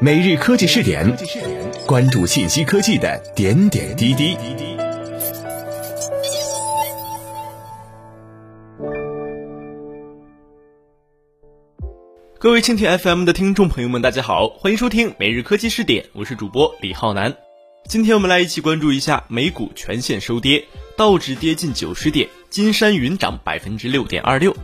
[0.00, 1.04] 每日科技试点，
[1.84, 4.36] 关注信息科技的点点滴滴。
[12.38, 17.36] 各位蜻蜓 FM 的听众朋友们，大家好，欢迎收听每日科技试点，我是主播李浩南。
[17.88, 20.64] 今天我们来一起关注一下美股全线收跌，
[20.96, 24.56] 道指跌近九十点，金山云涨百分之六点二六。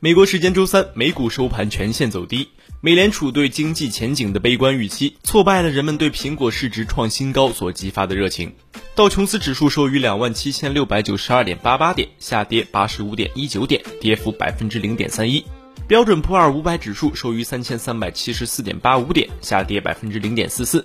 [0.00, 2.46] 美国时间周三，美股收盘全线走低。
[2.82, 8.54] 美联储对经济前景的悲观预期，挫败了人们对苹果市值创新高所激发的热情。
[8.94, 15.44] 道琼斯指数收于两万七千六百九十二点八八点，下跌八十五点一九点，跌幅百分之零点三一。
[15.86, 20.82] 标准普尔五百指数收于三千三百七十四点八五点，下跌百分之零点四四。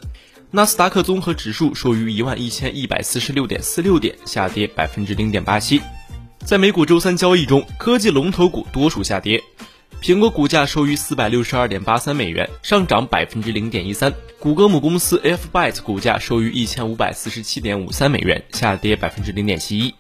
[0.52, 5.80] 纳斯达克综合指数收于一万一千一百四十六点四六点，下跌百分之零点八七。
[6.44, 9.42] 在美股周三交易中，科技龙头股多数下跌。
[10.06, 14.14] 苹果股价收于四百六十二点八三美元，上涨百分之零点一三。
[14.40, 19.96] 谷歌母公司 Alphabet 股价收于一千五百四十七点五三美元，下跌百分之零点七一。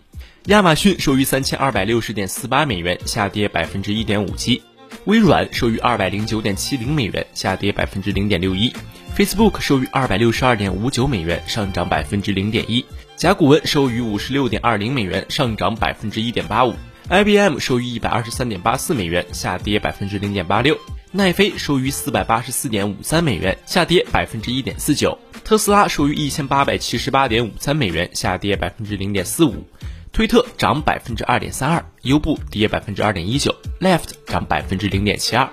[0.45, 4.61] 亚马逊收于三千二百六十点四八美元，下跌百分之一点五七。
[5.06, 8.72] 微软收于二百零九点七零美元，下跌百分之零点六一。
[9.17, 12.86] Facebook 收于二百六十二点五九美元，上涨百分之零点一。
[13.16, 16.76] 甲骨文收于五十六点二零美元，上涨百分之一点八五。
[17.08, 20.75] IBM 收于一百二十三点八四美元，下跌百分之零点八六。
[21.11, 25.16] 奈飞收于四百八十四点五三美元，下跌百分之一点四九。
[25.44, 29.67] 特斯拉收于一千八百七十八点五三美元，下跌百分之零点四五。
[30.11, 35.48] 推特涨百分之二点三二，优步跌百分之二点一九，Left 涨百分之零点七二。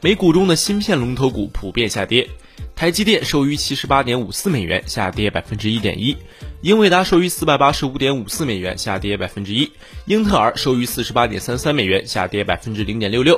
[0.00, 2.26] 美股中的芯片龙头股普遍下跌。
[2.78, 6.14] 台积电收于七十八点五四美元，下跌百分之一点一；
[6.60, 9.68] 英伟达收于四百八十五点五四美元，下跌百分之一；
[10.04, 13.34] 英特尔收于四十八点三三美元，下跌百分之零点六六；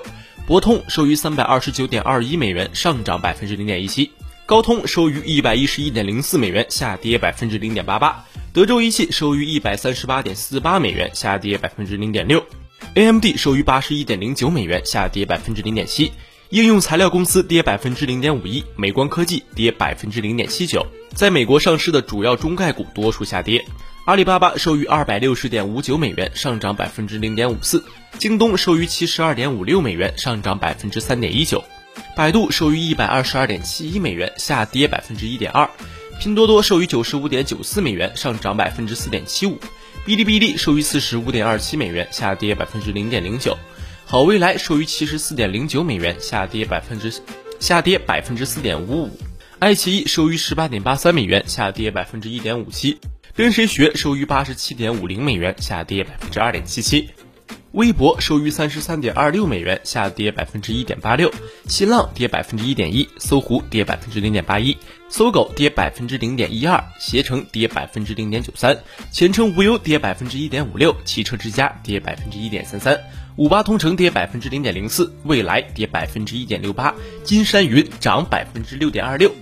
[0.46, 4.10] 博通收于三百二十九点二一美元，上涨百分之零点一七；
[4.44, 12.44] 高通收于一百一十一点零四美元，下跌百分之零点八八；德州仪器收于一百三十八点四八美元，下跌百分之零点六。
[12.94, 16.12] ；AMD 收于八十一点零九美元，下跌百分之零点七。
[16.50, 20.84] 应用材料公司跌百分之零点五一，美光科技跌百分之零点七九。
[21.14, 23.64] 在美国上市的主要中概股多数下跌。
[24.04, 27.84] 阿里巴巴收于二百六十点五九美元，上涨百分之零点五四。
[28.18, 31.62] 京东收于七十二点五六美元，上涨百分之三点一九。
[32.16, 35.70] 百度收于一百二十二点七一美元，下跌百分之一点二。
[36.18, 39.56] 拼多多收于九十五点九四美元，上涨百分之四点七五。
[40.04, 43.56] 哔哩哔哩收于四十五点二七美元，下跌百分之零点零九。
[44.10, 47.14] 好未来收于七十四点零九美元，下跌百分之
[47.60, 49.10] 下跌百分之四点五五。
[49.60, 52.98] 爱奇艺收于十八点八三美元，下跌百分之一点五七。
[53.36, 57.08] 跟谁学收于八十七点五零美元，下跌百分之二点七七。
[57.70, 61.32] 微博收于三十三点二六美元，下跌百分之一点八六。
[61.68, 64.76] 新浪跌百分之一点一，搜狐跌百分之零点八一，
[65.08, 68.76] 搜狗跌百分之零点一二，携程跌百分之零点九三，
[69.12, 73.00] 前程无忧跌百分之一点五六，汽车之家跌百分之一点三三。
[73.36, 79.32] 五八同城跌百分之零点零四，蔚来跌百分之一点六八，金山云涨百分之六点二六，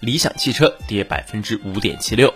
[0.00, 2.34] 理想汽车跌百分之五点七六。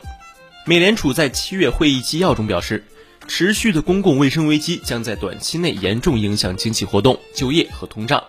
[0.65, 2.85] 美联储在七月会议纪要中表示，
[3.29, 8.23] 持续的公共卫生危机将在短期内严重影响经济活动、就业和通胀，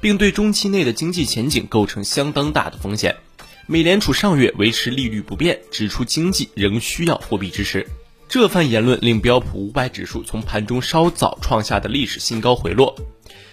[0.00, 3.16] 并对中期内的经济前景构成相当大的风险。
[3.66, 7.86] 美联储上月维持利率不变，指出经济仍需要货币支持。
[8.28, 12.94] 这番言论令标普五百指数从盘中稍早创下的历史新高回落。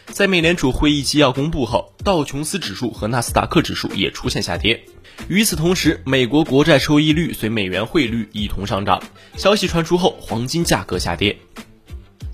[0.07, 4.83] 在美联储会议纪要公布后，道琼斯指数和纳斯达克指数也出现下跌。
[5.29, 9.01] 与此同时，美国国债收益率随美元汇率一同上涨。
[9.37, 11.37] 消息传出后，黄金价格下跌。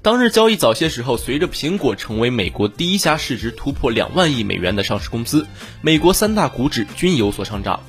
[0.01, 5.45] 当日交易早些时候，随着苹果成为美国第一家市值突破两万亿美元的上市公司，
[5.83, 7.79] 美国三大股指均有所上涨。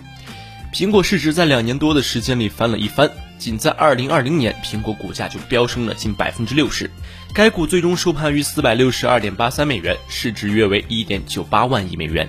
[0.75, 3.11] 苹果市值在两年多的时间里翻了一番。
[3.43, 6.89] 仅在二零二零年，苹果股价就飙升了近百分之六十。
[7.35, 12.29] 该股最终收盘于四百六十二点八三美元，市值约为一点九八万亿美元。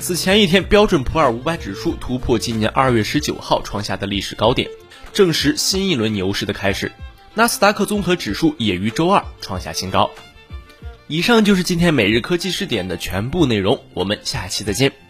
[0.00, 4.68] 此前一天，标准普尔五百指数突破今年二月十九号创下的历史高点，
[5.12, 6.90] 证实新一轮牛市的开始。
[7.34, 10.10] 纳斯达克综合指数也于周二创下新高。
[11.06, 15.03] 以上就是今天每日科技视点的全部内容，我们下期再见。